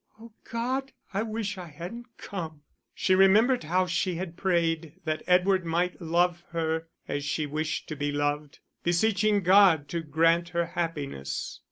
[0.19, 2.63] "Oh, God, I wish I hadn't come."
[2.95, 7.95] She remembered how she had prayed that Edward might love her as she wished to
[7.95, 11.59] be loved, beseeching God to grant her happiness.